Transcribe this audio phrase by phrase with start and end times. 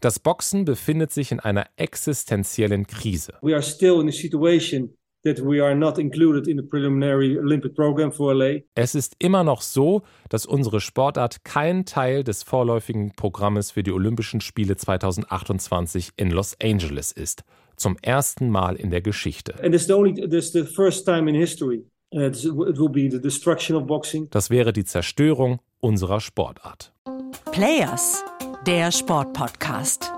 [0.00, 3.34] Das Boxen befindet sich in einer existenziellen Krise.
[3.42, 7.74] We are still in a situation that we are not included in the preliminary Olympic
[7.74, 8.60] program for LA.
[8.74, 13.92] Es ist immer noch so, dass unsere Sportart kein Teil des vorläufigen Programmes für die
[13.92, 17.44] Olympischen Spiele 2028 in Los Angeles ist.
[17.76, 19.54] Zum ersten Mal in der Geschichte.
[19.62, 21.84] And it's the only this the first time in history.
[22.10, 24.28] It will be the destruction of boxing.
[24.30, 26.94] Das wäre die Zerstörung unserer Sportart.
[27.52, 28.24] Players,
[28.66, 30.10] der Sportpodcast.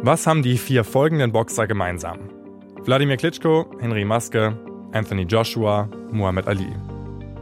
[0.00, 2.30] Was haben die vier folgenden Boxer gemeinsam?
[2.84, 4.58] Wladimir Klitschko, Henry Maske,
[4.92, 6.72] Anthony Joshua, Muhammad Ali.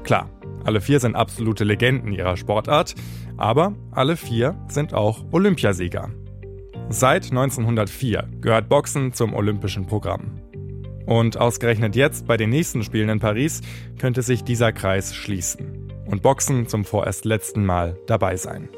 [0.03, 0.29] Klar,
[0.65, 2.97] alle vier sind absolute Legenden ihrer Sportart,
[3.37, 6.11] aber alle vier sind auch Olympiasieger.
[6.89, 10.41] Seit 1904 gehört Boxen zum olympischen Programm.
[11.07, 13.63] Und ausgerechnet jetzt bei den nächsten Spielen in Paris
[13.99, 18.69] könnte sich dieser Kreis schließen und Boxen zum vorerst letzten Mal dabei sein.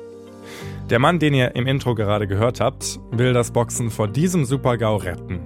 [0.90, 4.96] Der Mann, den ihr im Intro gerade gehört habt, will das Boxen vor diesem Super-GAU
[4.96, 5.40] retten.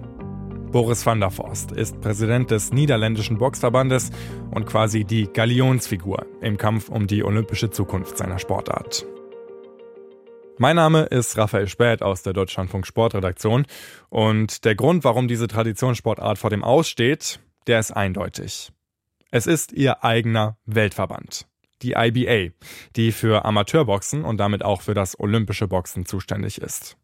[0.71, 4.11] Boris van der Forst ist Präsident des niederländischen Boxverbandes
[4.51, 9.05] und quasi die Galionsfigur im Kampf um die olympische Zukunft seiner Sportart.
[10.59, 13.67] Mein Name ist Raphael Späth aus der Deutschlandfunk Sportredaktion
[14.11, 18.71] und der Grund, warum diese Traditionssportart vor dem Aussteht, der ist eindeutig.
[19.31, 21.47] Es ist ihr eigener Weltverband,
[21.81, 22.53] die IBA,
[22.97, 26.99] die für Amateurboxen und damit auch für das olympische Boxen zuständig ist.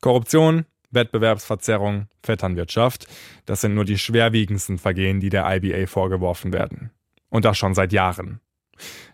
[0.00, 3.06] Korruption, Wettbewerbsverzerrung, Vetternwirtschaft,
[3.46, 6.90] das sind nur die schwerwiegendsten Vergehen, die der IBA vorgeworfen werden.
[7.30, 8.40] Und das schon seit Jahren.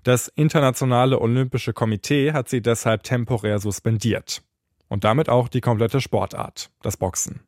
[0.02, 4.42] Das Internationale Olympische Komitee hat sie deshalb temporär suspendiert.
[4.88, 7.40] Und damit auch die komplette Sportart, das Boxen.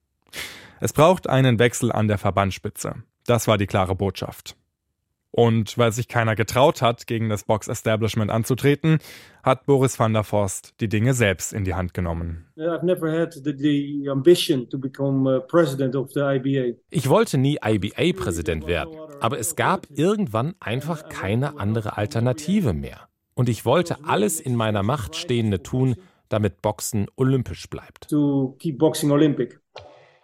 [0.81, 3.03] Es braucht einen Wechsel an der Verbandsspitze.
[3.27, 4.57] Das war die klare Botschaft.
[5.35, 8.99] Und weil sich keiner getraut hat, gegen das Box-Establishment anzutreten,
[9.43, 12.47] hat Boris van der Forst die Dinge selbst in die Hand genommen.
[12.55, 12.77] Uh,
[16.91, 23.09] ich wollte nie IBA-Präsident werden, aber es gab irgendwann einfach keine andere Alternative mehr.
[23.35, 25.97] Und ich wollte alles in meiner Macht Stehende tun,
[26.29, 28.09] damit Boxen olympisch bleibt.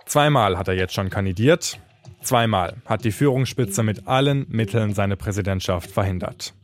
[0.05, 1.81] Zweimal hat er jetzt schon kandidiert,
[2.23, 6.55] Zweimal hat die Führungsspitze mit allen Mitteln seine Präsidentschaft verhindert.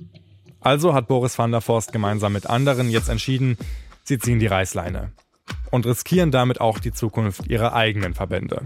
[0.60, 3.56] Also hat Boris van der Forst gemeinsam mit anderen jetzt entschieden,
[4.02, 5.12] sie ziehen die Reißleine
[5.70, 8.62] und riskieren damit auch die Zukunft ihrer eigenen Verbände.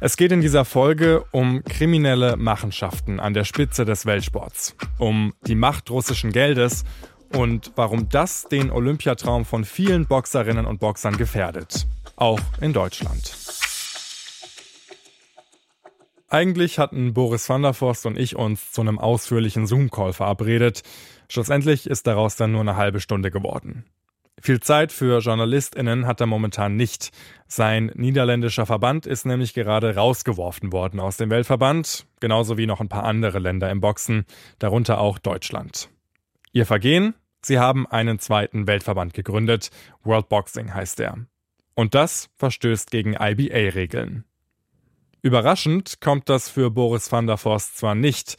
[0.00, 5.54] Es geht in dieser Folge um kriminelle Machenschaften an der Spitze des Weltsports, um die
[5.54, 6.84] Macht russischen Geldes
[7.32, 11.86] und warum das den Olympiatraum von vielen Boxerinnen und Boxern gefährdet,
[12.16, 13.61] auch in Deutschland.
[16.32, 20.80] Eigentlich hatten Boris van der Forst und ich uns zu einem ausführlichen Zoom-Call verabredet.
[21.28, 23.84] Schlussendlich ist daraus dann nur eine halbe Stunde geworden.
[24.40, 27.10] Viel Zeit für JournalistInnen hat er momentan nicht.
[27.48, 32.88] Sein niederländischer Verband ist nämlich gerade rausgeworfen worden aus dem Weltverband, genauso wie noch ein
[32.88, 34.24] paar andere Länder im Boxen,
[34.58, 35.90] darunter auch Deutschland.
[36.52, 37.12] Ihr Vergehen?
[37.42, 39.68] Sie haben einen zweiten Weltverband gegründet,
[40.02, 41.26] World Boxing heißt er.
[41.74, 44.24] Und das verstößt gegen IBA-Regeln.
[45.22, 48.36] Überraschend kommt das für Boris van der Forst zwar nicht,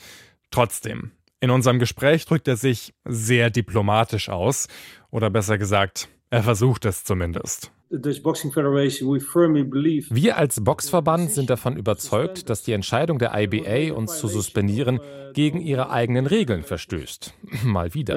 [0.52, 1.12] trotzdem.
[1.40, 4.68] In unserem Gespräch drückt er sich sehr diplomatisch aus,
[5.10, 7.72] oder besser gesagt, er versucht es zumindest.
[10.10, 15.00] Wir als Boxverband sind davon überzeugt, dass die Entscheidung der IBA, uns zu suspendieren,
[15.34, 17.34] gegen ihre eigenen Regeln verstößt.
[17.64, 18.16] Mal wieder.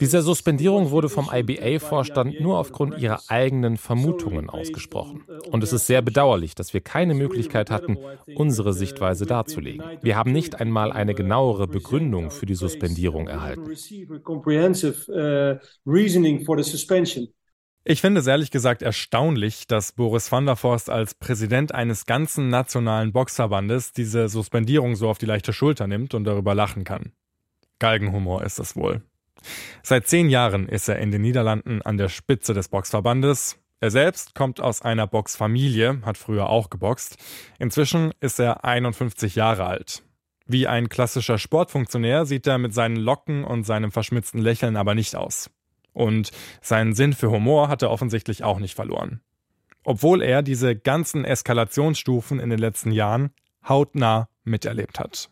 [0.00, 5.24] Diese Suspendierung wurde vom IBA-Vorstand nur aufgrund ihrer eigenen Vermutungen ausgesprochen.
[5.50, 7.98] Und es ist sehr bedauerlich, dass wir keine Möglichkeit hatten,
[8.34, 9.84] unsere Sichtweise darzulegen.
[10.02, 13.70] Wir haben nicht einmal eine genauere Begründung für die Suspendierung erhalten.
[17.82, 22.50] Ich finde es ehrlich gesagt erstaunlich, dass Boris van der Forst als Präsident eines ganzen
[22.50, 27.12] nationalen Boxverbandes diese Suspendierung so auf die leichte Schulter nimmt und darüber lachen kann.
[27.78, 29.02] Galgenhumor ist das wohl.
[29.82, 33.58] Seit zehn Jahren ist er in den Niederlanden an der Spitze des Boxverbandes.
[33.80, 37.16] Er selbst kommt aus einer Boxfamilie, hat früher auch geboxt.
[37.58, 40.02] Inzwischen ist er 51 Jahre alt.
[40.46, 45.16] Wie ein klassischer Sportfunktionär sieht er mit seinen Locken und seinem verschmitzten Lächeln aber nicht
[45.16, 45.48] aus.
[45.92, 49.20] Und seinen Sinn für Humor hat er offensichtlich auch nicht verloren.
[49.84, 53.30] Obwohl er diese ganzen Eskalationsstufen in den letzten Jahren
[53.68, 55.28] hautnah miterlebt hat.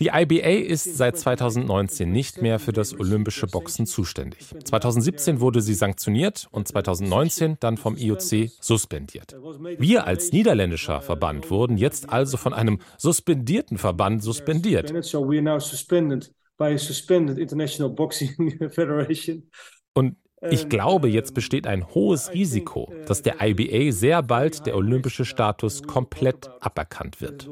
[0.00, 4.54] Die IBA ist seit 2019 nicht mehr für das olympische Boxen zuständig.
[4.64, 9.36] 2017 wurde sie sanktioniert und 2019 dann vom IOC suspendiert.
[9.78, 14.90] Wir als niederländischer Verband wurden jetzt also von einem suspendierten Verband suspendiert.
[19.94, 20.16] Und
[20.50, 25.82] ich glaube, jetzt besteht ein hohes Risiko, dass der IBA sehr bald der olympische Status
[25.82, 27.48] komplett aberkannt wird.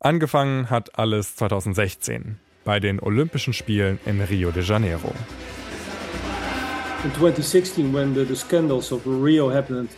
[0.00, 5.12] Angefangen hat alles 2016 bei den Olympischen Spielen in Rio de Janeiro.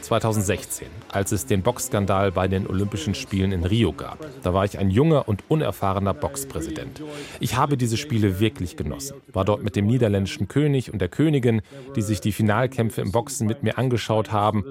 [0.00, 4.26] 2016, als es den Boxskandal bei den Olympischen Spielen in Rio gab.
[4.42, 7.02] Da war ich ein junger und unerfahrener Boxpräsident.
[7.40, 9.18] Ich habe diese Spiele wirklich genossen.
[9.34, 11.60] War dort mit dem niederländischen König und der Königin,
[11.94, 14.64] die sich die Finalkämpfe im Boxen mit mir angeschaut haben.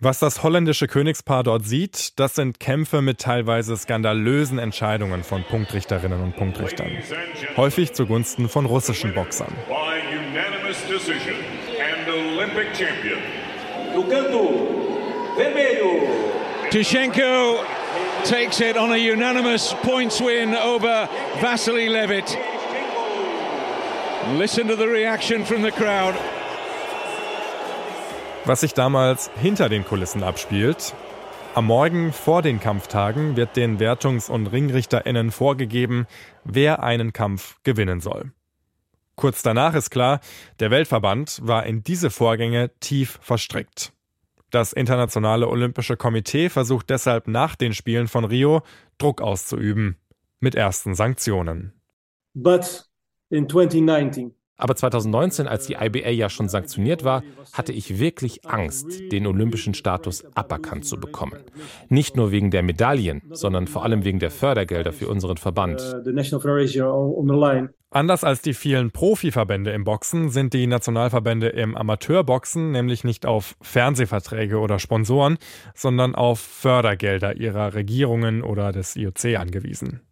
[0.00, 6.20] Was das holländische Königspaar dort sieht, das sind Kämpfe mit teilweise skandalösen Entscheidungen von Punktrichterinnen
[6.20, 6.90] und Punktrichtern.
[7.56, 9.52] Häufig zugunsten von russischen Boxern.
[16.70, 17.64] Tischenko
[18.24, 21.08] takes it on a unanimous points win over
[21.40, 22.36] Vasily Levitt.
[24.36, 26.14] Listen to the reaction from the crowd.
[28.44, 30.94] Was sich damals hinter den Kulissen abspielt,
[31.54, 36.06] am Morgen vor den Kampftagen wird den Wertungs- und RingrichterInnen vorgegeben,
[36.44, 38.32] wer einen Kampf gewinnen soll.
[39.16, 40.20] Kurz danach ist klar,
[40.60, 43.92] der Weltverband war in diese Vorgänge tief verstrickt.
[44.50, 48.62] Das Internationale Olympische Komitee versucht deshalb nach den Spielen von Rio
[48.98, 49.96] Druck auszuüben
[50.38, 51.72] mit ersten Sanktionen.
[52.34, 52.88] But
[53.30, 57.22] in 2019 aber 2019, als die IBA ja schon sanktioniert war,
[57.52, 61.38] hatte ich wirklich Angst, den olympischen Status aberkannt zu bekommen.
[61.88, 65.80] Nicht nur wegen der Medaillen, sondern vor allem wegen der Fördergelder für unseren Verband.
[65.80, 66.02] Uh,
[67.90, 73.56] Anders als die vielen Profiverbände im Boxen sind die Nationalverbände im Amateurboxen nämlich nicht auf
[73.62, 75.38] Fernsehverträge oder Sponsoren,
[75.74, 80.02] sondern auf Fördergelder ihrer Regierungen oder des IOC angewiesen.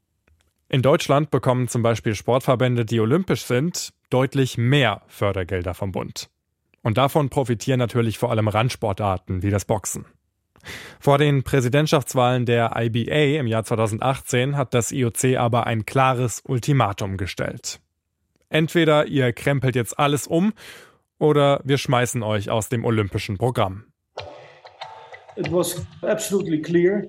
[0.68, 6.28] In Deutschland bekommen zum Beispiel Sportverbände, die olympisch sind, deutlich mehr Fördergelder vom Bund.
[6.82, 10.06] Und davon profitieren natürlich vor allem Randsportarten wie das Boxen.
[10.98, 17.16] Vor den Präsidentschaftswahlen der IBA im Jahr 2018 hat das IOC aber ein klares Ultimatum
[17.16, 17.80] gestellt.
[18.48, 20.52] Entweder ihr krempelt jetzt alles um
[21.18, 23.84] oder wir schmeißen euch aus dem olympischen Programm.
[25.36, 27.04] It was absolutely clear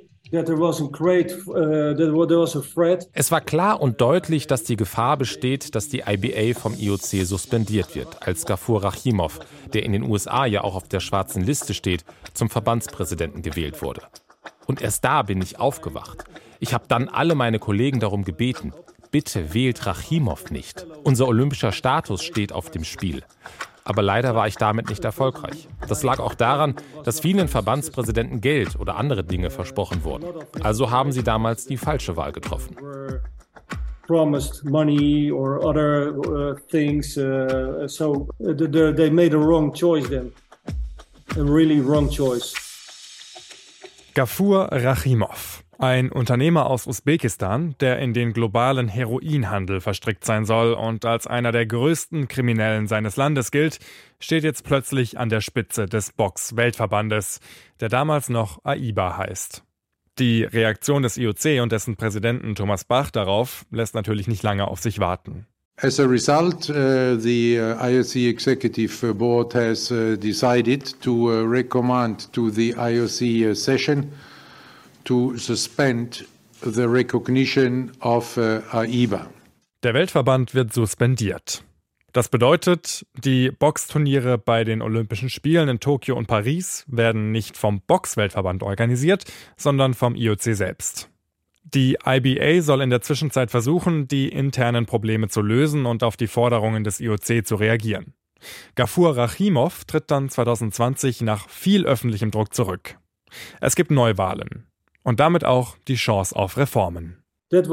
[3.13, 7.95] es war klar und deutlich, dass die Gefahr besteht, dass die IBA vom IOC suspendiert
[7.95, 9.39] wird, als Gafur Rachimov,
[9.73, 12.03] der in den USA ja auch auf der schwarzen Liste steht,
[12.33, 14.01] zum Verbandspräsidenten gewählt wurde.
[14.65, 16.25] Und erst da bin ich aufgewacht.
[16.59, 18.73] Ich habe dann alle meine Kollegen darum gebeten,
[19.11, 20.85] bitte wählt Rachimov nicht.
[21.03, 23.23] Unser olympischer Status steht auf dem Spiel
[23.87, 25.69] aber leider war ich damit nicht erfolgreich.
[25.87, 26.75] Das lag auch daran,
[27.05, 30.25] dass vielen Verbandspräsidenten Geld oder andere Dinge versprochen wurden.
[30.61, 32.75] Also haben sie damals die falsche Wahl getroffen.
[34.05, 40.31] Promised money or other uh, things, uh, so uh, they made a wrong choice then,
[41.35, 42.53] a really wrong choice.
[44.13, 51.05] Gafur Rachimov ein Unternehmer aus Usbekistan, der in den globalen Heroinhandel verstrickt sein soll und
[51.05, 53.79] als einer der größten Kriminellen seines Landes gilt,
[54.19, 57.39] steht jetzt plötzlich an der Spitze des Box-Weltverbandes,
[57.79, 59.63] der damals noch AIBA heißt.
[60.19, 64.79] Die Reaktion des IOC und dessen Präsidenten Thomas Bach darauf lässt natürlich nicht lange auf
[64.79, 65.45] sich warten.
[65.79, 72.33] As a result, uh, the uh, IOC Executive Board has uh, decided to uh, recommend
[72.33, 74.11] to the IOC uh, session
[75.07, 76.25] to suspend
[76.61, 79.27] the recognition of uh, AIBA.
[79.83, 81.63] Der Weltverband wird suspendiert.
[82.11, 87.81] Das bedeutet, die Boxturniere bei den Olympischen Spielen in Tokio und Paris werden nicht vom
[87.81, 89.23] Boxweltverband organisiert,
[89.55, 91.09] sondern vom IOC selbst.
[91.63, 96.27] Die IBA soll in der Zwischenzeit versuchen, die internen Probleme zu lösen und auf die
[96.27, 98.13] Forderungen des IOC zu reagieren.
[98.75, 102.97] Gafur Rachimov tritt dann 2020 nach viel öffentlichem Druck zurück.
[103.61, 104.67] Es gibt Neuwahlen
[105.07, 107.23] und damit auch die Chance auf Reformen.
[107.49, 107.71] Das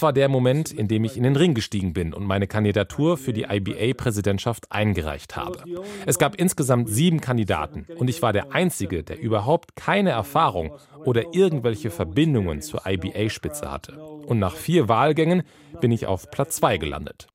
[0.00, 3.34] war der Moment, in dem ich in den Ring gestiegen bin und meine Kandidatur für
[3.34, 5.62] die IBA-Präsidentschaft eingereicht habe.
[6.06, 10.72] Es gab insgesamt sieben Kandidaten und ich war der Einzige, der überhaupt keine Erfahrung
[11.04, 14.00] oder irgendwelche Verbindungen zur IBA-Spitze hatte.
[14.02, 15.42] Und nach vier Wahlgängen
[15.82, 17.28] bin ich auf Platz zwei gelandet.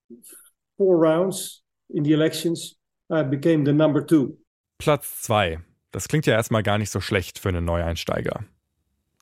[0.77, 2.75] Four rounds in the elections,
[3.13, 4.35] I became the number two.
[4.79, 5.59] Platz zwei.
[5.95, 8.43] Das klingt ja erstmal gar nicht so schlecht für einen Neueinsteiger.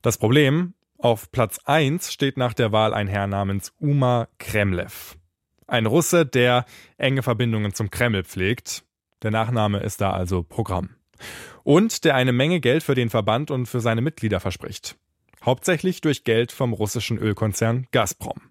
[0.02, 5.16] Das Problem, auf Platz 1 steht nach der Wahl ein Herr namens Uma Kremlev.
[5.68, 6.66] Ein Russe, der
[6.98, 8.86] enge Verbindungen zum Kreml pflegt.
[9.22, 10.96] Der Nachname ist da also Programm.
[11.62, 14.96] Und der eine Menge Geld für den Verband und für seine Mitglieder verspricht.
[15.46, 18.50] Hauptsächlich durch Geld vom russischen Ölkonzern Gazprom,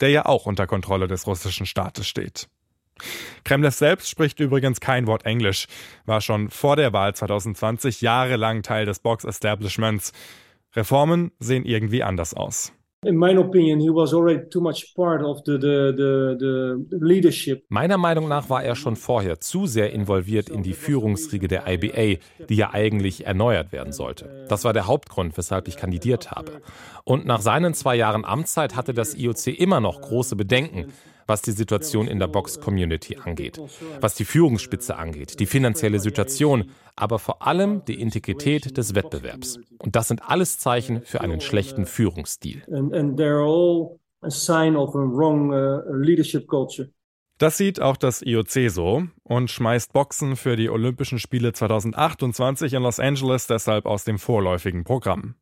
[0.00, 2.48] der ja auch unter Kontrolle des russischen Staates steht.
[3.44, 5.66] Kremlev selbst spricht übrigens kein Wort Englisch,
[6.06, 10.12] war schon vor der Wahl 2020 jahrelang Teil des Box-Establishments.
[10.74, 12.72] Reformen sehen irgendwie anders aus.
[13.02, 17.64] In my opinion, he was already too much part of the, the, the, the leadership.
[17.70, 22.20] Meiner Meinung nach war er schon vorher zu sehr involviert in die Führungsriege der IBA,
[22.50, 24.44] die ja eigentlich erneuert werden sollte.
[24.50, 26.60] Das war der Hauptgrund, weshalb ich kandidiert habe.
[27.04, 30.92] Und nach seinen zwei Jahren Amtszeit hatte das IOC immer noch große Bedenken,
[31.30, 33.60] was die Situation in der Box-Community angeht,
[34.00, 39.60] was die Führungsspitze angeht, die finanzielle Situation, aber vor allem die Integrität des Wettbewerbs.
[39.78, 42.64] Und das sind alles Zeichen für einen schlechten Führungsstil.
[42.66, 43.98] Uh,
[47.38, 52.82] das sieht auch das IOC so und schmeißt Boxen für die Olympischen Spiele 2028 in
[52.82, 55.36] Los Angeles deshalb aus dem vorläufigen Programm.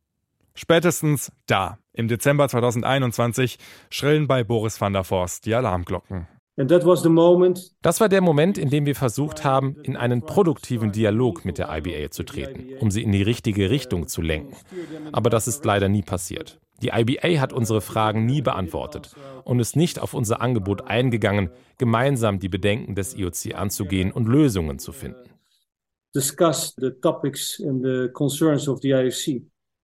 [0.53, 3.57] Spätestens da, im Dezember 2021,
[3.89, 6.27] schrillen bei Boris van der Forst die Alarmglocken.
[6.61, 11.69] Das war der Moment, in dem wir versucht haben, in einen produktiven Dialog mit der
[11.69, 14.57] IBA zu treten, um sie in die richtige Richtung zu lenken.
[15.13, 16.59] Aber das ist leider nie passiert.
[16.81, 19.15] Die IBA hat unsere Fragen nie beantwortet
[19.45, 24.79] und ist nicht auf unser Angebot eingegangen, gemeinsam die Bedenken des IOC anzugehen und Lösungen
[24.79, 25.29] zu finden.
[26.13, 29.43] Discuss the topics and the concerns of the IOC.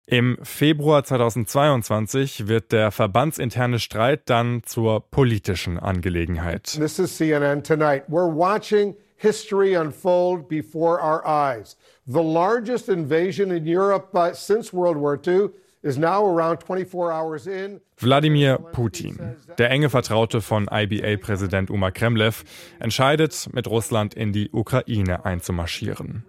[0.07, 6.63] Im Februar 2022 wird der verbandsinterne Streit dann zur politischen Angelegenheit.
[6.63, 8.03] This is CNN tonight.
[8.07, 11.75] We're watching history unfold before our eyes.
[12.05, 15.49] The largest invasion in Europe uh, since World War II
[15.81, 17.81] is now around 24 hours in.
[17.97, 22.43] Wladimir Putin, der enge Vertraute von IBA-Präsident Uma Kremlev,
[22.79, 26.25] entscheidet, mit Russland in die Ukraine einzumarschieren.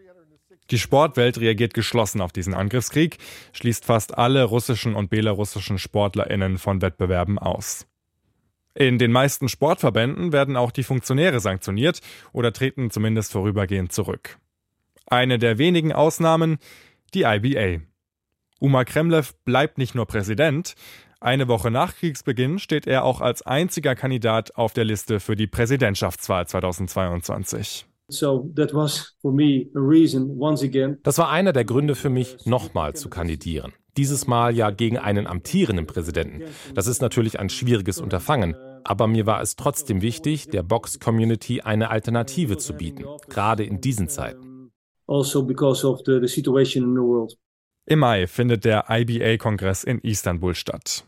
[0.71, 3.19] Die Sportwelt reagiert geschlossen auf diesen Angriffskrieg,
[3.53, 7.87] schließt fast alle russischen und belarussischen Sportlerinnen von Wettbewerben aus.
[8.75, 12.01] In den meisten Sportverbänden werden auch die Funktionäre sanktioniert
[12.33, 14.39] oder treten zumindest vorübergehend zurück.
[15.07, 16.59] Eine der wenigen Ausnahmen
[17.15, 17.83] die IBA.
[18.59, 20.75] Uma Kremlev bleibt nicht nur Präsident,
[21.21, 25.47] eine Woche nach Kriegsbeginn steht er auch als einziger Kandidat auf der Liste für die
[25.47, 27.87] Präsidentschaftswahl 2022.
[28.09, 28.23] Das
[31.19, 33.73] war einer der Gründe für mich, nochmal zu kandidieren.
[33.97, 36.45] Dieses Mal ja gegen einen amtierenden Präsidenten.
[36.75, 41.91] Das ist natürlich ein schwieriges Unterfangen, aber mir war es trotzdem wichtig, der Box-Community eine
[41.91, 44.71] Alternative zu bieten, gerade in diesen Zeiten.
[45.09, 47.37] Also because of the, the situation in the world.
[47.87, 51.05] Im Mai findet der IBA-Kongress in Istanbul statt.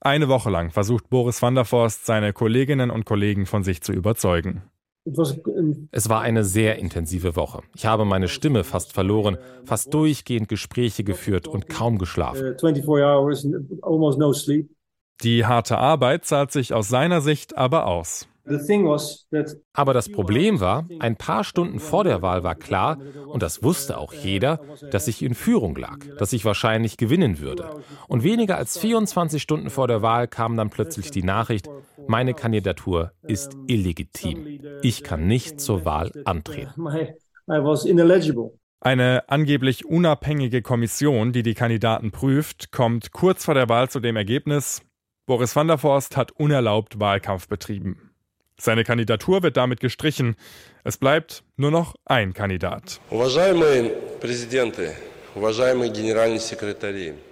[0.00, 3.92] Eine Woche lang versucht Boris van der Forst, seine Kolleginnen und Kollegen von sich zu
[3.92, 4.62] überzeugen.
[5.90, 7.62] Es war eine sehr intensive Woche.
[7.74, 12.54] Ich habe meine Stimme fast verloren, fast durchgehend Gespräche geführt und kaum geschlafen.
[12.54, 12.54] Uh,
[15.22, 18.28] Die harte Arbeit zahlt sich aus seiner Sicht aber aus.
[19.72, 23.98] Aber das Problem war, ein paar Stunden vor der Wahl war klar, und das wusste
[23.98, 27.70] auch jeder, dass ich in Führung lag, dass ich wahrscheinlich gewinnen würde.
[28.08, 31.68] Und weniger als 24 Stunden vor der Wahl kam dann plötzlich die Nachricht,
[32.08, 34.60] meine Kandidatur ist illegitim.
[34.82, 36.86] Ich kann nicht zur Wahl antreten.
[38.80, 44.16] Eine angeblich unabhängige Kommission, die die Kandidaten prüft, kommt kurz vor der Wahl zu dem
[44.16, 44.82] Ergebnis,
[45.26, 48.11] Boris van der Forst hat unerlaubt Wahlkampf betrieben.
[48.58, 50.36] Seine Kandidatur wird damit gestrichen.
[50.84, 53.00] Es bleibt nur noch ein Kandidat.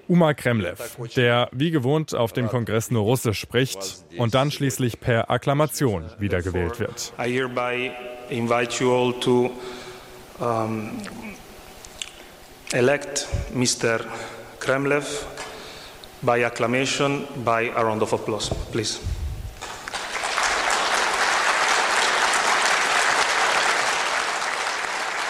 [0.08, 5.30] Uma Kremlev, der wie gewohnt auf dem Kongress nur Russisch spricht und dann schließlich per
[5.30, 7.12] Akklamation wiedergewählt wird.
[7.18, 7.92] I hereby
[8.30, 9.50] invite you all to
[10.40, 10.92] um,
[12.72, 14.00] elect Mr.
[14.58, 15.26] Kremlev
[16.22, 18.98] by acclamation by a round of applause, please.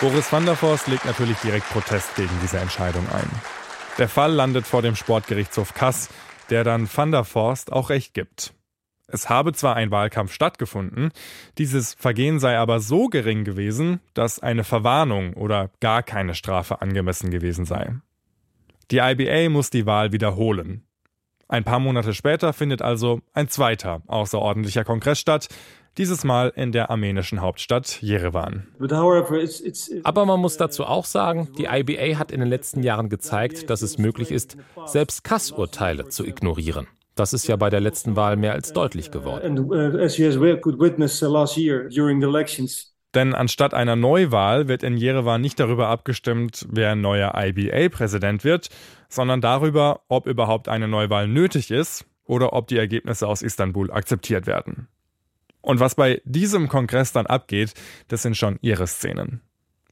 [0.01, 3.31] Boris van der Forst legt natürlich direkt Protest gegen diese Entscheidung ein.
[3.99, 6.09] Der Fall landet vor dem Sportgerichtshof Kass,
[6.49, 8.55] der dann van der Forst auch Recht gibt.
[9.09, 11.11] Es habe zwar ein Wahlkampf stattgefunden,
[11.59, 17.31] dieses Vergehen sei aber so gering gewesen, dass eine Verwarnung oder gar keine Strafe angemessen
[17.31, 17.97] gewesen sei.
[18.91, 20.87] Die IBA muss die Wahl wiederholen.
[21.47, 25.49] Ein paar Monate später findet also ein zweiter außerordentlicher Kongress statt,
[25.99, 28.67] dieses Mal in der armenischen Hauptstadt Jerewan.
[30.05, 33.83] Aber man muss dazu auch sagen, die IBA hat in den letzten Jahren gezeigt, dass
[33.83, 34.57] es möglich ist,
[34.87, 36.87] selbst Kassurteile zu ignorieren.
[37.17, 39.59] Das ist ja bei der letzten Wahl mehr als deutlich geworden.
[39.59, 39.73] Uh,
[43.15, 48.69] Denn anstatt einer Neuwahl wird in Jerewan nicht darüber abgestimmt, wer neuer IBA-Präsident wird,
[49.09, 54.47] sondern darüber, ob überhaupt eine Neuwahl nötig ist oder ob die Ergebnisse aus Istanbul akzeptiert
[54.47, 54.89] werden.
[55.61, 57.75] Und was bei diesem Kongress dann abgeht,
[58.09, 59.43] das sind schon ihre Szenen.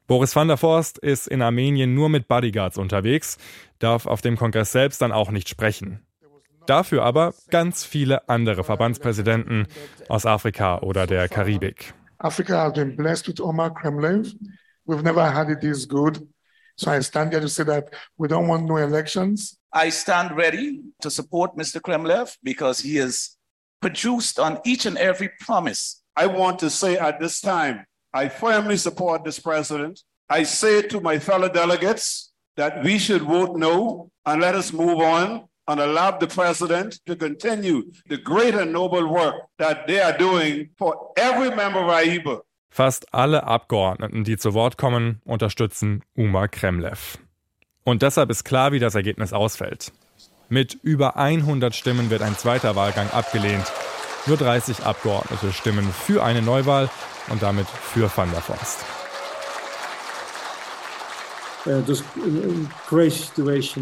[0.07, 3.37] Boris van der Forst ist in Armenien nur mit Bodyguards unterwegs,
[3.79, 6.01] darf auf dem Kongress selbst dann auch nicht sprechen.
[6.65, 9.67] Dafür aber ganz viele andere Verbandspräsidenten
[10.09, 11.95] aus Afrika oder der Karibik.
[12.19, 14.35] Africa has been blessed with Omar Kremlev.
[14.87, 16.27] We've never had it this good.
[16.77, 19.59] So I stand here to say that we don't want no elections.
[19.73, 21.81] I stand ready to support Mr.
[21.81, 23.38] Kremlev because he has
[23.81, 26.03] produced on each and every promise.
[26.17, 30.03] I want to say at this time, I firmly support this president.
[30.29, 35.01] I say to my fellow delegates that we should vote no and let us move
[35.01, 40.17] on and allow the president to continue the great and noble work that they are
[40.17, 42.41] doing for every member of AIBA.
[42.71, 47.19] Fast alle Abgeordneten, die zu Wort kommen, unterstützen Umar Kremlev.
[47.85, 49.93] Und deshalb ist klar, wie das Ergebnis ausfällt.
[50.50, 53.64] Mit über 100 Stimmen wird ein zweiter Wahlgang abgelehnt.
[54.26, 56.88] Nur 30 Abgeordnete stimmen für eine Neuwahl
[57.28, 58.85] und damit für Van der Forst.
[61.67, 61.83] Äh,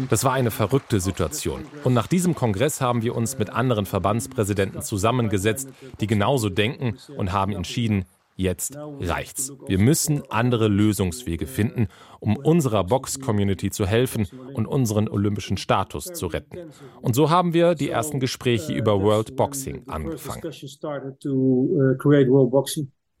[0.09, 1.65] das war eine verrückte Situation.
[1.83, 5.69] Und nach diesem Kongress haben wir uns mit anderen Verbandspräsidenten zusammengesetzt,
[5.99, 8.05] die genauso denken und haben entschieden,
[8.39, 9.51] Jetzt reicht's.
[9.65, 11.87] Wir müssen andere Lösungswege finden,
[12.19, 16.69] um unserer Box-Community zu helfen und unseren olympischen Status zu retten.
[17.01, 20.43] Und so haben wir die ersten Gespräche über World Boxing angefangen.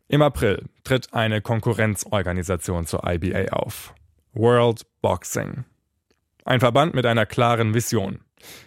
[0.07, 3.95] Im April tritt eine Konkurrenzorganisation zur IBA auf.
[4.33, 5.65] World Boxing.
[6.45, 8.19] Ein Verband mit einer klaren Vision.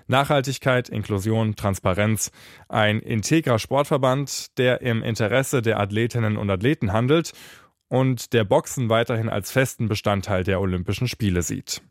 [0.06, 2.30] Nachhaltigkeit, Inklusion, Transparenz,
[2.68, 7.32] ein integrer Sportverband, der im Interesse der Athletinnen und Athleten handelt
[7.88, 11.82] und der Boxen weiterhin als festen Bestandteil der Olympischen Spiele sieht.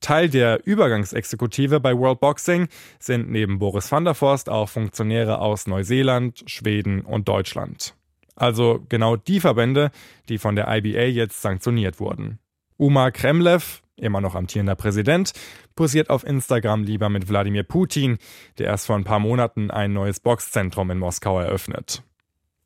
[0.00, 5.66] Teil der Übergangsexekutive bei World Boxing sind neben Boris van der Forst auch Funktionäre aus
[5.66, 7.94] Neuseeland, Schweden und Deutschland.
[8.36, 9.90] Also genau die Verbände,
[10.28, 12.38] die von der IBA jetzt sanktioniert wurden.
[12.76, 15.32] Umar Kremlev, immer noch amtierender Präsident,
[15.74, 18.18] posiert auf Instagram lieber mit Wladimir Putin,
[18.58, 22.02] der erst vor ein paar Monaten ein neues Boxzentrum in Moskau eröffnet.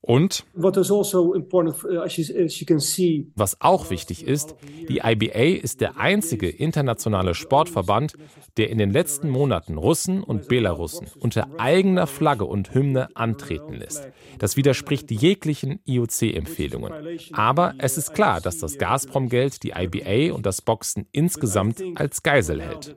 [0.02, 1.34] Und also uh,
[3.34, 4.54] was auch wichtig ist,
[4.88, 8.14] die IBA ist der einzige internationale Sportverband,
[8.56, 14.08] der in den letzten Monaten Russen und Belarussen unter eigener Flagge und Hymne antreten lässt.
[14.38, 16.92] Das widerspricht jeglichen IOC-Empfehlungen.
[17.32, 22.62] Aber es ist klar, dass das Gazprom-Geld die IBA und das Boxen insgesamt als Geisel
[22.62, 22.96] hält.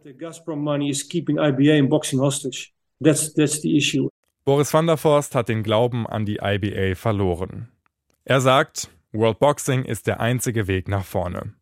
[3.03, 4.12] That's, that's the issue.
[4.45, 7.69] Boris van der Forst hat den Glauben an die IBA verloren.
[8.25, 11.53] Er sagt, World Boxing ist der einzige Weg nach vorne.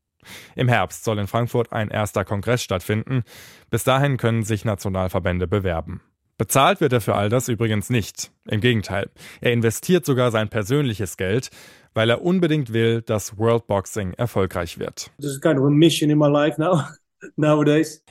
[0.55, 3.23] Im Herbst soll in Frankfurt ein erster Kongress stattfinden.
[3.69, 6.01] Bis dahin können sich Nationalverbände bewerben.
[6.39, 8.31] Bezahlt wird er für all das übrigens nicht.
[8.49, 11.51] Im Gegenteil, er investiert sogar sein persönliches Geld,
[11.93, 15.11] weil er unbedingt will, dass World Boxing erfolgreich wird.
[15.19, 16.81] This is kind of a mission in my life now.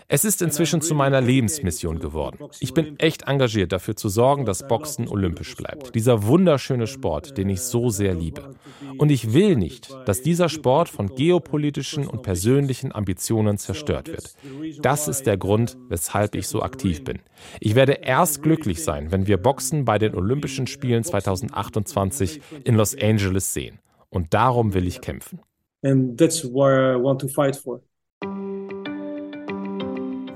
[0.08, 2.38] Es ist inzwischen zu meiner Lebensmission geworden.
[2.60, 5.94] Ich bin echt engagiert, dafür zu sorgen, dass Boxen olympisch bleibt.
[5.94, 8.54] Dieser wunderschöne Sport, den ich so sehr liebe.
[8.98, 14.34] Und ich will nicht, dass dieser Sport von geopolitischen und persönlichen Ambitionen zerstört wird.
[14.80, 17.18] Das ist der Grund, weshalb ich so aktiv bin.
[17.58, 22.96] Ich werde erst glücklich sein, wenn wir Boxen bei den Olympischen Spielen 2028 in Los
[22.96, 23.80] Angeles sehen.
[24.08, 25.40] Und darum will ich kämpfen.
[25.82, 27.80] And that's what I want to fight for.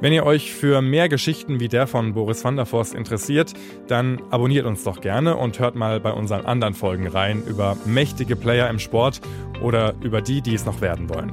[0.04, 3.54] Wenn ihr euch für mehr Geschichten wie der von Boris van der Forst interessiert,
[3.88, 8.36] dann abonniert uns doch gerne und hört mal bei unseren anderen Folgen rein über mächtige
[8.36, 9.22] Player im Sport
[9.62, 11.32] oder über die, die es noch werden wollen.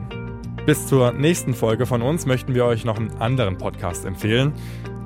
[0.65, 4.53] Bis zur nächsten Folge von uns möchten wir euch noch einen anderen Podcast empfehlen.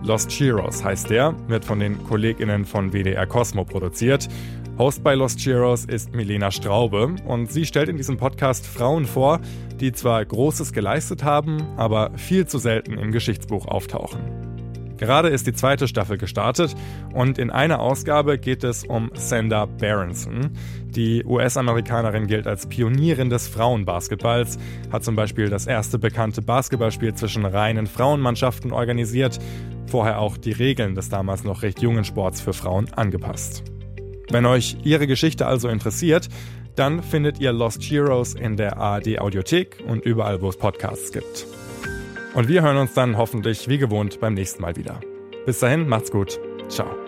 [0.04, 4.30] Lost Heroes heißt der, wird von den KollegInnen von WDR Cosmo produziert
[4.78, 9.40] Host bei Lost Heroes ist Milena Straube und sie stellt in diesem Podcast Frauen vor,
[9.80, 14.20] die zwar Großes geleistet haben, aber viel zu selten im Geschichtsbuch auftauchen.
[14.98, 16.76] Gerade ist die zweite Staffel gestartet
[17.14, 20.52] und in einer Ausgabe geht es um Sandra Berenson.
[20.88, 24.58] Die US-Amerikanerin gilt als Pionierin des Frauenbasketballs,
[24.92, 29.40] hat zum Beispiel das erste bekannte Basketballspiel zwischen reinen Frauenmannschaften organisiert,
[29.86, 33.64] vorher auch die Regeln des damals noch recht jungen Sports für Frauen angepasst.
[34.30, 36.30] Wenn euch ihre Geschichte also interessiert,
[36.76, 41.48] dann findet ihr Lost Heroes in der ARD Audiothek und überall, wo es Podcasts gibt.
[42.34, 45.00] Und wir hören uns dann hoffentlich wie gewohnt beim nächsten Mal wieder.
[45.46, 46.40] Bis dahin, macht's gut.
[46.68, 47.05] Ciao.